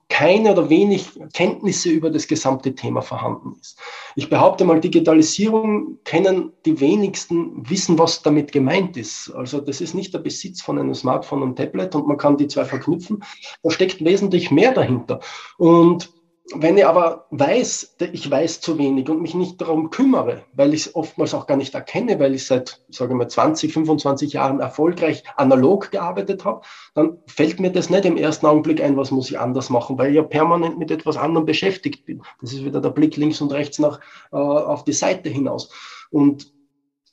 [0.08, 3.78] keine oder wenig Kenntnisse über das gesamte Thema vorhanden ist.
[4.14, 9.30] Ich behaupte mal, Digitalisierung kennen die wenigsten, wissen, was damit gemeint ist.
[9.30, 12.48] Also das ist nicht der Besitz von einem Smartphone und Tablet und man kann die
[12.48, 13.24] zwei verknüpfen.
[13.62, 15.20] Da steckt wesentlich mehr dahinter.
[15.56, 16.12] Und
[16.54, 20.86] wenn ich aber weiß, ich weiß zu wenig und mich nicht darum kümmere, weil ich
[20.86, 24.60] es oftmals auch gar nicht erkenne, weil ich seit, sage ich mal, 20, 25 Jahren
[24.60, 26.62] erfolgreich analog gearbeitet habe,
[26.94, 30.10] dann fällt mir das nicht im ersten Augenblick ein, was muss ich anders machen, weil
[30.10, 32.22] ich ja permanent mit etwas anderem beschäftigt bin.
[32.40, 34.00] Das ist wieder der Blick links und rechts nach,
[34.32, 35.70] äh, auf die Seite hinaus.
[36.10, 36.52] Und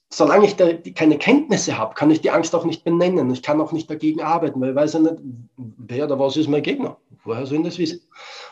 [0.09, 3.29] solange ich da keine Kenntnisse habe, kann ich die Angst auch nicht benennen.
[3.31, 5.15] Ich kann auch nicht dagegen arbeiten, weil ich weiß ja nicht,
[5.57, 6.97] wer oder was ist mein Gegner.
[7.23, 8.01] Woher soll ich das wissen?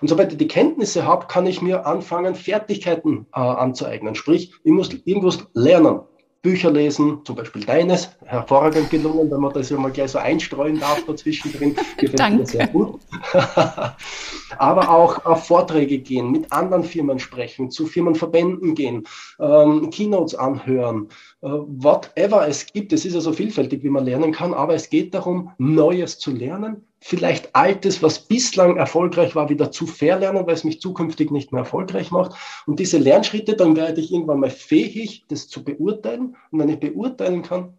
[0.01, 4.15] Und sobald ich die Kenntnisse habe, kann ich mir anfangen, Fertigkeiten äh, anzueignen.
[4.15, 6.01] Sprich, ich muss irgendwas lernen.
[6.45, 10.79] Bücher lesen, zum Beispiel deines, hervorragend gelungen, wenn man das ja mal gleich so einstreuen
[10.79, 12.99] darf dazwischen drin, gefällt mir sehr gut.
[14.59, 19.05] Aber auch auf Vorträge gehen, mit anderen Firmen sprechen, zu Firmenverbänden gehen,
[19.39, 21.09] ähm, Keynotes anhören,
[21.41, 22.93] äh, whatever es gibt.
[22.93, 26.31] Es ist ja so vielfältig, wie man lernen kann, aber es geht darum, Neues zu
[26.31, 31.51] lernen, vielleicht Altes, was bislang erfolgreich war, wieder zu verlernen, weil es mich zukünftig nicht
[31.51, 32.35] mehr erfolgreich macht.
[32.65, 36.35] Und diese Lernschritte, dann werde ich irgendwann mal fähig, das zu beurteilen.
[36.49, 37.77] Und wenn ich beurteilen kann,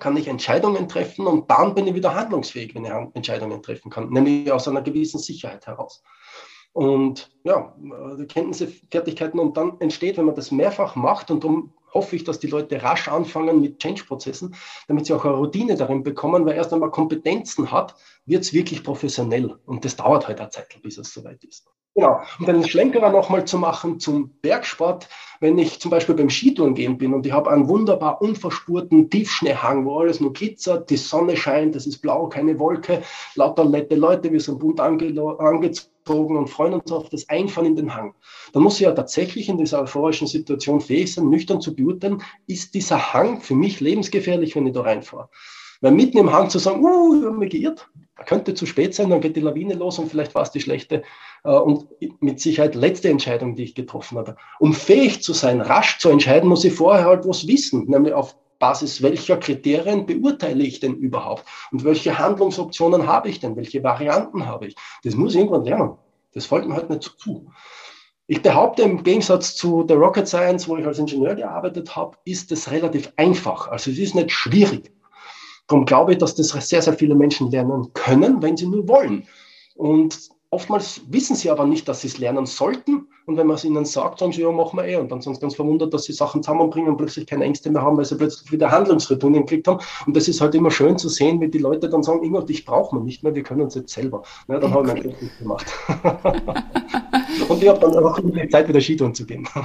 [0.00, 4.10] kann ich Entscheidungen treffen und dann bin ich wieder handlungsfähig, wenn ich Entscheidungen treffen kann,
[4.10, 6.02] nämlich aus einer gewissen Sicherheit heraus.
[6.74, 7.74] Und ja,
[8.18, 12.24] die Kenntnisse, Fertigkeiten und dann entsteht, wenn man das mehrfach macht und darum hoffe ich,
[12.24, 14.54] dass die Leute rasch anfangen mit Change-Prozessen,
[14.86, 17.94] damit sie auch eine Routine darin bekommen, weil erst einmal Kompetenzen hat,
[18.28, 19.58] wird es wirklich professionell.
[19.66, 21.66] Und das dauert halt eine Zeit, bis es soweit ist.
[21.94, 22.20] Genau.
[22.38, 25.08] Und den Schlenkerer nochmal zu machen zum Bergsport,
[25.40, 29.84] wenn ich zum Beispiel beim Skitouren gehen bin und ich habe einen wunderbar unverspurten Tiefschneehang,
[29.84, 33.02] wo alles nur glitzert, die Sonne scheint, es ist blau, keine Wolke,
[33.34, 37.94] lauter nette Leute, wir sind bunt angezogen und freuen uns auf das Einfahren in den
[37.94, 38.14] Hang.
[38.52, 42.74] Dann muss ich ja tatsächlich in dieser euphorischen Situation fähig sein, nüchtern zu beurteilen, ist
[42.74, 45.30] dieser Hang für mich lebensgefährlich, wenn ich da reinfahre.
[45.80, 47.88] Weil mitten im Hang zu sagen, uh, ich habe mich geirrt,
[48.26, 51.02] könnte zu spät sein, dann geht die Lawine los und vielleicht war es die schlechte
[51.44, 51.86] äh, und
[52.20, 54.36] mit Sicherheit letzte Entscheidung, die ich getroffen habe.
[54.58, 58.36] Um fähig zu sein, rasch zu entscheiden, muss ich vorher halt was wissen, nämlich auf
[58.58, 64.46] Basis welcher Kriterien beurteile ich denn überhaupt und welche Handlungsoptionen habe ich denn, welche Varianten
[64.46, 64.76] habe ich.
[65.04, 65.96] Das muss ich irgendwann lernen.
[66.34, 67.50] Das fällt mir halt nicht zu.
[68.26, 72.52] Ich behaupte, im Gegensatz zu der Rocket Science, wo ich als Ingenieur gearbeitet habe, ist
[72.52, 73.68] es relativ einfach.
[73.68, 74.92] Also es ist nicht schwierig.
[75.68, 79.28] Darum glaube ich, dass das sehr, sehr viele Menschen lernen können, wenn sie nur wollen.
[79.74, 83.64] Und oftmals wissen sie aber nicht, dass sie es lernen sollten, Und wenn man es
[83.64, 84.96] ihnen sagt, sagen sie, ja, machen wir eh.
[84.96, 87.82] Und dann sind sie ganz verwundert, dass sie Sachen zusammenbringen und plötzlich keine Ängste mehr
[87.82, 89.80] haben, weil sie plötzlich wieder Handlungsretournen gekriegt haben.
[90.06, 92.64] Und das ist halt immer schön zu sehen, wie die Leute dann sagen, Ingo, dich
[92.64, 94.22] brauchen wir nicht mehr, wir können uns jetzt selber.
[94.48, 94.78] Ja, dann okay.
[94.78, 95.66] haben wir einen Glück gemacht.
[97.48, 98.18] und ich habe dann auch
[98.50, 99.46] Zeit, wieder Skitouren zu gehen.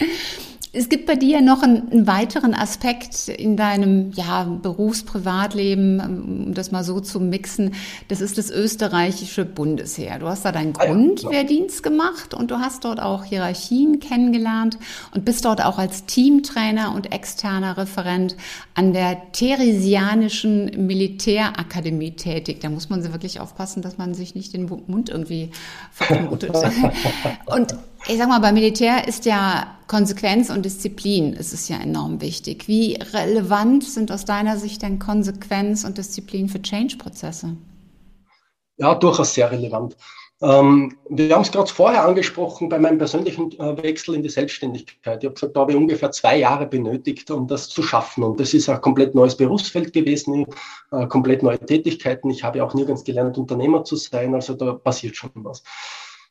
[0.78, 6.72] Es gibt bei dir noch einen, einen, weiteren Aspekt in deinem ja, Berufs-Privatleben, um das
[6.72, 7.74] mal so zu mixen.
[8.08, 10.18] Das ist das österreichische Bundesheer.
[10.18, 14.78] Du hast da deinen Grundwehrdienst gemacht und du hast dort auch Hierarchien kennengelernt
[15.14, 18.36] und bist dort auch als Teamtrainer und externer Referent
[18.74, 22.60] an der Theresianischen Militärakademie tätig.
[22.60, 25.50] Da muss man wirklich aufpassen, dass man sich nicht den Mund irgendwie
[25.92, 26.50] verknotet.
[27.46, 27.74] und
[28.08, 30.95] ich sag mal, beim Militär ist ja Konsequenz und Disziplin,
[31.38, 32.68] es ist ja enorm wichtig.
[32.68, 37.56] Wie relevant sind aus deiner Sicht denn Konsequenz und Disziplin für Change-Prozesse?
[38.78, 39.96] Ja, durchaus sehr relevant.
[40.42, 45.22] Ähm, wir haben es gerade vorher angesprochen bei meinem persönlichen äh, Wechsel in die Selbstständigkeit.
[45.22, 48.22] Ich habe gesagt, da habe ich ungefähr zwei Jahre benötigt, um das zu schaffen.
[48.22, 50.44] Und das ist ein komplett neues Berufsfeld gewesen,
[50.92, 52.28] äh, komplett neue Tätigkeiten.
[52.28, 54.34] Ich habe auch nirgends gelernt, Unternehmer zu sein.
[54.34, 55.62] Also da passiert schon was.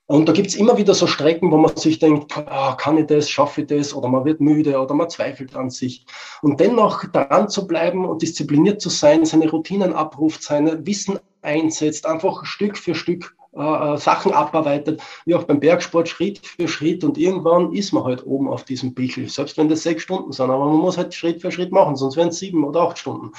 [0.07, 3.27] Und da gibt's immer wieder so Strecken, wo man sich denkt, oh, kann ich das,
[3.27, 6.05] schaffe ich das, oder man wird müde oder man zweifelt an sich.
[6.43, 12.05] Und dennoch daran zu bleiben und diszipliniert zu sein, seine Routinen abruft, seine Wissen einsetzt,
[12.05, 17.05] einfach Stück für Stück äh, äh, Sachen abarbeitet, wie auch beim Bergsport Schritt für Schritt
[17.05, 20.51] und irgendwann ist man halt oben auf diesem Bichel, selbst wenn das sechs Stunden sind,
[20.51, 23.31] aber man muss halt Schritt für Schritt machen, sonst wären es sieben oder acht Stunden.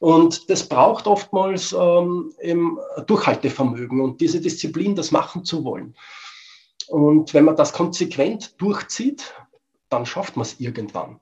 [0.00, 5.96] Und das braucht oftmals ähm, eben Durchhaltevermögen und diese Disziplin, das machen zu wollen.
[6.86, 9.34] Und wenn man das konsequent durchzieht,
[9.88, 11.20] dann schafft man es irgendwann.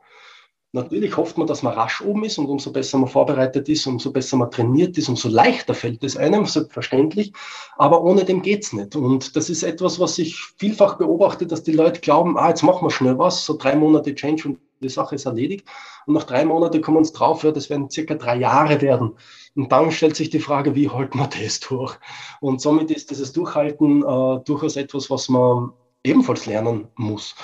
[0.76, 4.12] Natürlich hofft man, dass man rasch oben ist und umso besser man vorbereitet ist, umso
[4.12, 7.32] besser man trainiert ist, umso leichter fällt es einem, selbstverständlich.
[7.78, 8.94] Aber ohne dem geht's nicht.
[8.94, 12.84] Und das ist etwas, was ich vielfach beobachte, dass die Leute glauben, ah, jetzt machen
[12.84, 15.66] wir schnell was, so drei Monate Change und die Sache ist erledigt.
[16.04, 19.16] Und nach drei Monaten kommen uns drauf, ja, das werden circa drei Jahre werden.
[19.54, 21.96] Und dann stellt sich die Frage, wie halten wir das durch?
[22.42, 25.70] Und somit ist dieses Durchhalten äh, durchaus etwas, was man
[26.06, 27.34] ebenfalls lernen muss.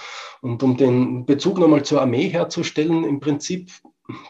[0.41, 3.71] Und um den Bezug nochmal zur Armee herzustellen, im Prinzip,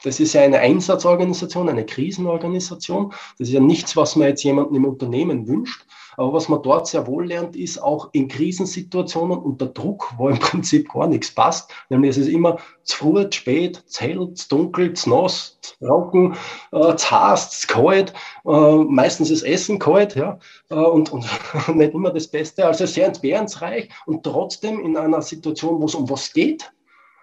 [0.05, 3.13] das ist ja eine Einsatzorganisation, eine Krisenorganisation.
[3.39, 5.87] Das ist ja nichts, was man jetzt jemandem im Unternehmen wünscht,
[6.17, 10.39] aber was man dort sehr wohl lernt, ist auch in Krisensituationen unter Druck, wo im
[10.41, 14.49] Prinzip gar nichts passt, nämlich es ist immer zu früh, zu spät, zu hell, zu
[14.49, 16.37] dunkel, zu nass, zu trocken,
[16.73, 18.13] äh, zu heiß, zu kalt,
[18.47, 20.39] äh, meistens ist Essen kalt, ja,
[20.71, 21.27] äh, und, und
[21.75, 26.09] nicht immer das Beste, also sehr entbehrensreich und trotzdem in einer Situation, wo es um
[26.11, 26.73] was geht,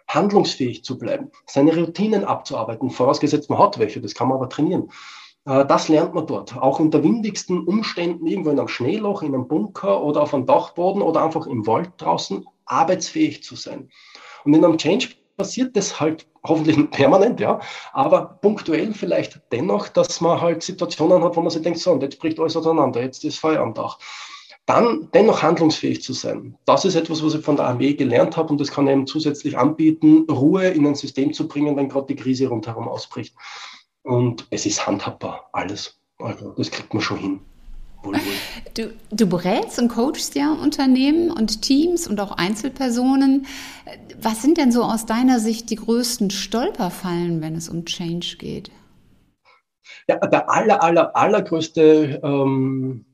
[0.08, 4.90] handlungsfähig zu bleiben, seine Routinen abzuarbeiten, vorausgesetzt man hat welche, das kann man aber trainieren.
[5.46, 6.58] Äh, das lernt man dort.
[6.58, 11.02] Auch unter windigsten Umständen, irgendwo in einem Schneeloch, in einem Bunker oder auf einem Dachboden
[11.02, 13.90] oder einfach im Wald draußen, arbeitsfähig zu sein.
[14.44, 17.60] Und in einem Change passiert das halt hoffentlich permanent, ja,
[17.94, 22.04] aber punktuell vielleicht dennoch, dass man halt Situationen hat, wo man sich denkt, so, und
[22.04, 23.98] jetzt bricht alles auseinander, jetzt ist Feuer am Dach.
[24.66, 26.56] Dann dennoch handlungsfähig zu sein.
[26.66, 29.58] Das ist etwas, was ich von der Armee gelernt habe und das kann eben zusätzlich
[29.58, 33.34] anbieten, Ruhe in ein System zu bringen, wenn gerade die Krise rundherum ausbricht.
[34.04, 36.00] Und es ist handhabbar, alles.
[36.18, 37.40] Also das kriegt man schon hin.
[38.04, 38.22] Wohl, wohl.
[38.76, 43.46] Du, du berätst und coachst ja Unternehmen und Teams und auch Einzelpersonen.
[44.22, 48.72] Was sind denn so aus deiner Sicht die größten Stolperfallen, wenn es um Change geht?
[50.08, 53.06] Ja, der aller, aller, allergrößte, ähm,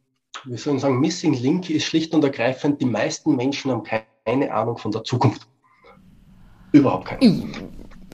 [0.46, 3.84] wie soll ich sagen, Missing Link ist schlicht und ergreifend, die meisten Menschen haben
[4.26, 5.48] keine Ahnung von der Zukunft.
[6.72, 7.44] Überhaupt keine.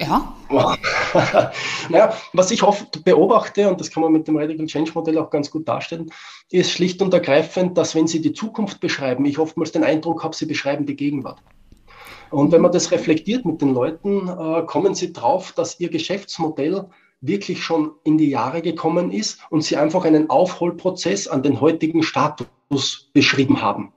[0.01, 0.35] Ja.
[1.89, 5.29] naja, was ich oft beobachte, und das kann man mit dem Radical Change Modell auch
[5.29, 6.11] ganz gut darstellen,
[6.49, 10.35] ist schlicht und ergreifend, dass wenn Sie die Zukunft beschreiben, ich oftmals den Eindruck habe,
[10.35, 11.39] Sie beschreiben die Gegenwart.
[12.31, 16.89] Und wenn man das reflektiert mit den Leuten, äh, kommen Sie drauf, dass Ihr Geschäftsmodell
[17.19, 22.01] wirklich schon in die Jahre gekommen ist und Sie einfach einen Aufholprozess an den heutigen
[22.01, 23.93] Status beschrieben haben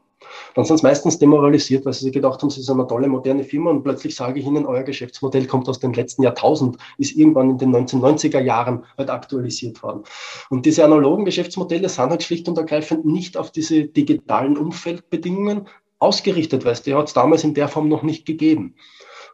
[0.54, 3.44] dann sind sie meistens demoralisiert, weil sie sich gedacht haben, sie sind eine tolle moderne
[3.44, 7.50] Firma und plötzlich sage ich ihnen, euer Geschäftsmodell kommt aus dem letzten Jahrtausend, ist irgendwann
[7.50, 10.04] in den 1990er Jahren halt aktualisiert worden.
[10.50, 16.64] Und diese analogen Geschäftsmodelle sind halt schlicht und ergreifend nicht auf diese digitalen Umfeldbedingungen ausgerichtet,
[16.64, 18.74] weil es die hat es damals in der Form noch nicht gegeben.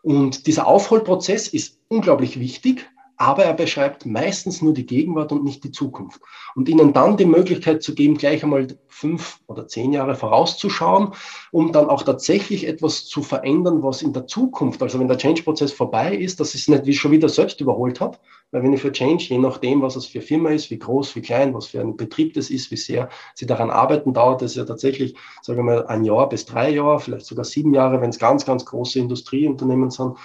[0.02, 2.89] Und dieser Aufholprozess ist unglaublich wichtig,
[3.20, 6.22] aber er beschreibt meistens nur die Gegenwart und nicht die Zukunft.
[6.54, 11.12] Und ihnen dann die Möglichkeit zu geben, gleich einmal fünf oder zehn Jahre vorauszuschauen,
[11.52, 15.70] um dann auch tatsächlich etwas zu verändern, was in der Zukunft, also wenn der Change-Prozess
[15.70, 18.18] vorbei ist, dass es nicht wie schon wieder selbst überholt hat.
[18.52, 21.20] Weil wenn ich für Change, je nachdem, was es für Firma ist, wie groß, wie
[21.20, 24.64] klein, was für ein Betrieb das ist, wie sehr sie daran arbeiten, dauert es ja
[24.64, 28.18] tatsächlich, sagen wir mal, ein Jahr bis drei Jahre, vielleicht sogar sieben Jahre, wenn es
[28.18, 30.16] ganz, ganz große Industrieunternehmen sind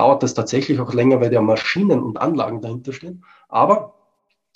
[0.00, 3.22] dauert das tatsächlich auch länger, weil ja Maschinen und Anlagen dahinter stehen.
[3.50, 3.94] Aber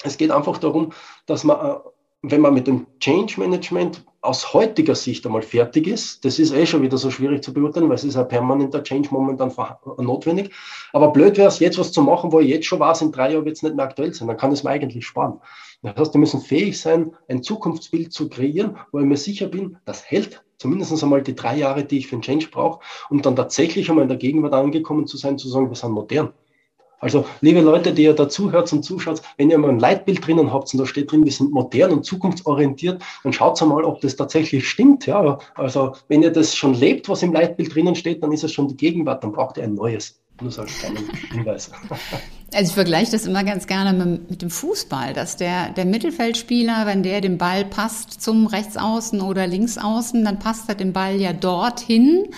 [0.03, 0.93] es geht einfach darum,
[1.27, 1.75] dass man, äh,
[2.23, 6.65] wenn man mit dem Change Management aus heutiger Sicht einmal fertig ist, das ist eh
[6.65, 9.53] schon wieder so schwierig zu beurteilen, weil es ist ein permanenter Change momentan
[9.99, 10.51] notwendig.
[10.95, 13.33] Aber blöd wäre es, jetzt was zu machen, wo ich jetzt schon weiß, in drei
[13.33, 14.29] Jahren wird es nicht mehr aktuell sein.
[14.29, 15.41] Dann kann es mir eigentlich sparen.
[15.83, 19.77] Das heißt, wir müssen fähig sein, ein Zukunftsbild zu kreieren, wo ich mir sicher bin,
[19.85, 23.37] das hält zumindest einmal die drei Jahre, die ich für einen Change brauche, um dann
[23.37, 26.33] tatsächlich einmal in der Gegenwart angekommen zu sein, zu sagen, wir sind modern.
[27.05, 30.73] Also, liebe Leute, die ihr dazuhört und zuschaut, wenn ihr mal ein Leitbild drinnen habt
[30.73, 34.67] und da steht drin, wir sind modern und zukunftsorientiert, dann schaut mal, ob das tatsächlich
[34.67, 35.05] stimmt.
[35.05, 38.53] Ja, also, wenn ihr das schon lebt, was im Leitbild drinnen steht, dann ist es
[38.53, 40.24] schon die Gegenwart, dann braucht ihr ein neues.
[40.41, 41.71] Nur so als kleinen Hinweis.
[42.53, 46.87] Also ich vergleiche das immer ganz gerne mit, mit, dem Fußball, dass der, der Mittelfeldspieler,
[46.87, 51.33] wenn der den Ball passt zum Rechtsaußen oder Linksaußen, dann passt er den Ball ja
[51.33, 52.29] dorthin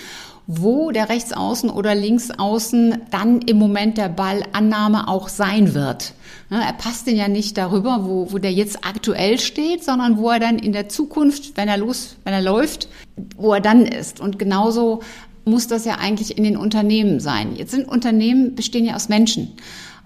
[0.47, 6.15] wo der Rechtsaußen oder Linksaußen dann im Moment der Ballannahme auch sein wird.
[6.51, 10.39] Er passt den ja nicht darüber, wo, wo der jetzt aktuell steht, sondern wo er
[10.39, 12.89] dann in der Zukunft, wenn er los, wenn er läuft,
[13.37, 14.21] wo er dann ist.
[14.21, 15.03] Und genauso
[15.47, 17.57] muss das ja eigentlich in den Unternehmen sein.
[17.57, 19.53] Jetzt sind Unternehmen bestehen ja aus Menschen.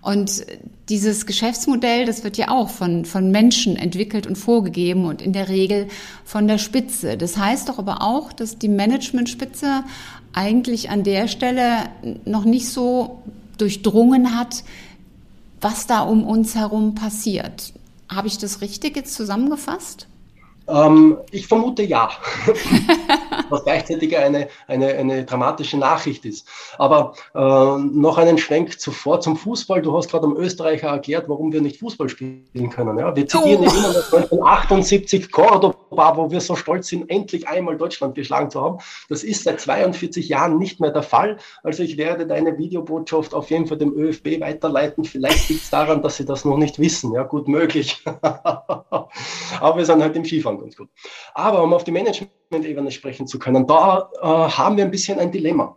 [0.03, 0.45] Und
[0.89, 5.49] dieses Geschäftsmodell, das wird ja auch von, von Menschen entwickelt und vorgegeben und in der
[5.49, 5.89] Regel
[6.25, 7.17] von der Spitze.
[7.17, 9.85] Das heißt doch aber auch, dass die Managementspitze
[10.33, 11.91] eigentlich an der Stelle
[12.25, 13.23] noch nicht so
[13.59, 14.65] durchdrungen hat,
[15.61, 17.73] was da um uns herum passiert.
[18.09, 20.07] Habe ich das richtig jetzt zusammengefasst?
[20.71, 22.11] Ähm, ich vermute ja,
[23.49, 26.47] was gleichzeitig eine, eine, eine dramatische Nachricht ist.
[26.79, 29.83] Aber äh, noch einen Schwenk zuvor zum Fußball.
[29.83, 32.99] Du hast gerade am Österreicher erklärt, warum wir nicht Fußball spielen können.
[32.99, 33.15] Ja?
[33.15, 33.71] Wir zitieren oh.
[33.71, 38.79] immer 1978 Cordoba, wo wir so stolz sind, endlich einmal Deutschland geschlagen zu haben.
[39.09, 41.39] Das ist seit 42 Jahren nicht mehr der Fall.
[41.63, 45.05] Also ich werde deine Videobotschaft auf jeden Fall dem ÖFB weiterleiten.
[45.05, 47.13] Vielleicht liegt es daran, dass sie das noch nicht wissen.
[47.13, 48.03] Ja, gut möglich.
[49.61, 50.89] Aber wir sind halt im Skifahren ganz gut.
[51.35, 55.33] Aber um auf die Management-Ebene sprechen zu können, da äh, haben wir ein bisschen ein
[55.33, 55.77] Dilemma.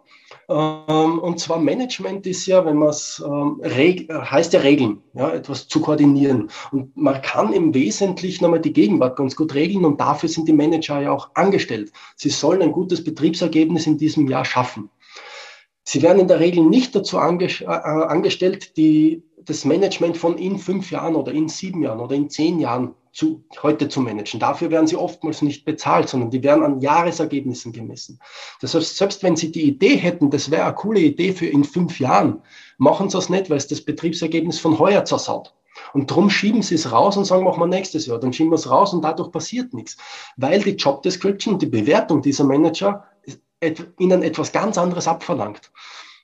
[0.50, 5.68] Ähm, und zwar Management ist ja, wenn man es ähm, heißt ja Regeln, ja, etwas
[5.68, 6.50] zu koordinieren.
[6.72, 10.54] Und man kann im Wesentlichen einmal die Gegenwart ganz gut regeln und dafür sind die
[10.54, 11.92] Manager ja auch angestellt.
[12.16, 14.90] Sie sollen ein gutes Betriebsergebnis in diesem Jahr schaffen.
[15.86, 20.58] Sie werden in der Regel nicht dazu ange äh, angestellt, die, das Management von in
[20.58, 24.40] fünf Jahren oder in sieben Jahren oder in zehn Jahren zu, heute zu managen.
[24.40, 28.20] Dafür werden sie oftmals nicht bezahlt, sondern die werden an Jahresergebnissen gemessen.
[28.60, 31.64] Das heißt, selbst wenn sie die Idee hätten, das wäre eine coole Idee für in
[31.64, 32.42] fünf Jahren,
[32.78, 35.54] machen sie das nicht, weil es das Betriebsergebnis von heuer zersaut.
[35.94, 38.20] Und darum schieben sie es raus und sagen, machen wir nächstes Jahr.
[38.20, 39.98] Dann schieben wir es raus und dadurch passiert nichts.
[40.38, 43.06] Weil die Job Description, die Bewertung dieser Manager
[43.98, 45.72] ihnen etwas ganz anderes abverlangt.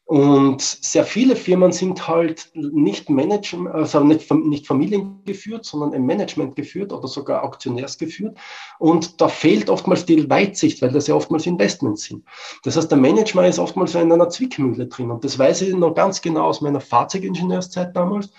[0.10, 6.56] Und sehr viele Firmen sind halt nicht Management, also nicht, nicht familiengeführt, sondern im Management
[6.56, 8.36] geführt oder sogar aktionärsgeführt.
[8.80, 12.26] Und da fehlt oftmals die Weitsicht, weil das ja oftmals Investments sind.
[12.64, 15.12] Das heißt, der Manager ist oftmals in einer Zwickmühle drin.
[15.12, 18.32] Und das weiß ich noch ganz genau aus meiner Fahrzeugingenieurzeit damals.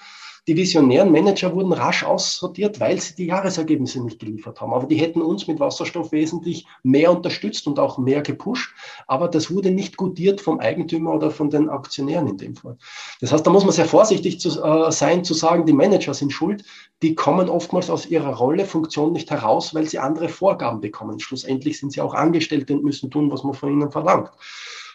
[0.48, 4.72] Die visionären Manager wurden rasch aussortiert, weil sie die Jahresergebnisse nicht geliefert haben.
[4.72, 8.74] Aber die hätten uns mit Wasserstoff wesentlich mehr unterstützt und auch mehr gepusht.
[9.06, 12.76] Aber das wurde nicht gutiert vom Eigentümer oder von den Aktionären in dem Fall.
[13.20, 16.32] Das heißt, da muss man sehr vorsichtig zu, äh, sein, zu sagen, die Manager sind
[16.32, 16.64] schuld.
[17.02, 21.20] Die kommen oftmals aus ihrer Rolle, Funktion nicht heraus, weil sie andere Vorgaben bekommen.
[21.20, 24.30] Schlussendlich sind sie auch Angestellte und müssen tun, was man von ihnen verlangt.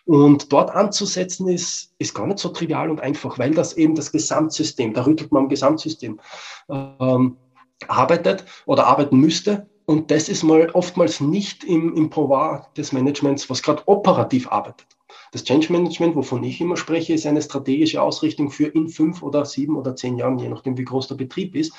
[0.05, 4.11] Und dort anzusetzen ist, ist gar nicht so trivial und einfach, weil das eben das
[4.11, 6.19] Gesamtsystem, da rüttelt man am Gesamtsystem,
[6.69, 7.37] ähm,
[7.87, 9.67] arbeitet oder arbeiten müsste.
[9.85, 14.87] Und das ist mal oftmals nicht im, im Pouvoir des Managements, was gerade operativ arbeitet.
[15.31, 19.45] Das Change Management, wovon ich immer spreche, ist eine strategische Ausrichtung für in fünf oder
[19.45, 21.73] sieben oder zehn Jahren, je nachdem, wie groß der Betrieb ist.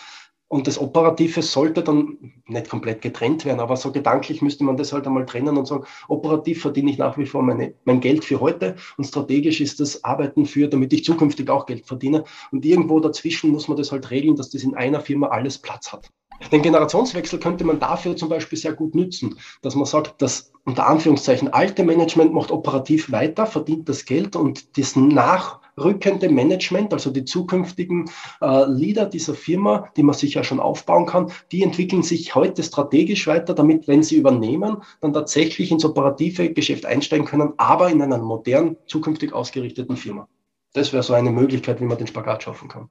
[0.49, 4.93] Und das Operative sollte dann nicht komplett getrennt werden, aber so gedanklich müsste man das
[4.93, 8.41] halt einmal trennen und sagen, operativ verdiene ich nach wie vor meine, mein Geld für
[8.41, 12.23] heute und strategisch ist das Arbeiten für, damit ich zukünftig auch Geld verdiene.
[12.53, 15.93] Und irgendwo dazwischen muss man das halt regeln, dass das in einer Firma alles Platz
[15.93, 16.11] hat.
[16.53, 20.87] Den Generationswechsel könnte man dafür zum Beispiel sehr gut nützen, dass man sagt, das unter
[20.87, 27.11] Anführungszeichen alte Management macht operativ weiter, verdient das Geld und das nach nachrückende Management, also
[27.11, 28.11] die zukünftigen
[28.41, 32.63] äh, Leader dieser Firma, die man sich ja schon aufbauen kann, die entwickeln sich heute
[32.63, 38.03] strategisch weiter, damit, wenn sie übernehmen, dann tatsächlich ins operative Geschäft einsteigen können, aber in
[38.03, 40.29] einer modernen, zukünftig ausgerichteten Firma.
[40.73, 42.89] Das wäre so eine Möglichkeit, wie man den Spagat schaffen kann.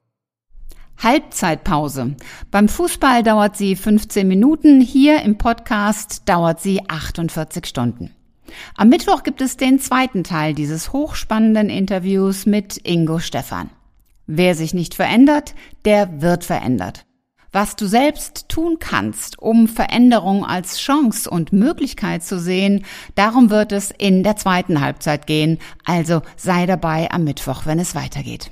[0.98, 2.16] Halbzeitpause.
[2.52, 8.15] Beim Fußball dauert sie 15 Minuten, hier im Podcast dauert sie 48 Stunden.
[8.76, 13.70] Am Mittwoch gibt es den zweiten Teil dieses hochspannenden Interviews mit Ingo Stephan.
[14.28, 15.56] Wer sich nicht verändert,
[15.86, 17.06] der wird verändert.
[17.52, 22.84] Was du selbst tun kannst, um Veränderung als Chance und Möglichkeit zu sehen,
[23.16, 27.96] darum wird es in der zweiten Halbzeit gehen, also sei dabei am Mittwoch, wenn es
[27.96, 28.50] weitergeht.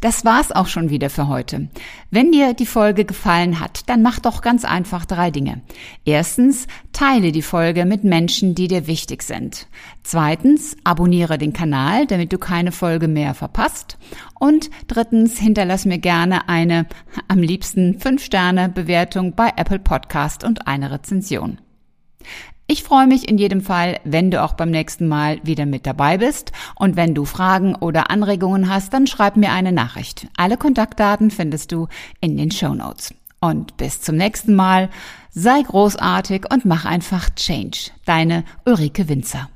[0.00, 1.68] Das war's auch schon wieder für heute.
[2.10, 5.60] Wenn dir die Folge gefallen hat, dann mach doch ganz einfach drei Dinge.
[6.04, 9.66] Erstens, teile die Folge mit Menschen, die dir wichtig sind.
[10.04, 13.98] Zweitens, abonniere den Kanal, damit du keine Folge mehr verpasst.
[14.38, 16.86] Und drittens, hinterlass mir gerne eine,
[17.26, 21.60] am liebsten 5-Sterne-Bewertung bei Apple Podcast und eine Rezension.
[22.70, 26.18] Ich freue mich in jedem Fall, wenn du auch beim nächsten Mal wieder mit dabei
[26.18, 26.52] bist.
[26.74, 30.26] Und wenn du Fragen oder Anregungen hast, dann schreib mir eine Nachricht.
[30.36, 31.88] Alle Kontaktdaten findest du
[32.20, 33.14] in den Show Notes.
[33.40, 34.90] Und bis zum nächsten Mal.
[35.30, 37.90] Sei großartig und mach einfach Change.
[38.04, 39.48] Deine Ulrike Winzer.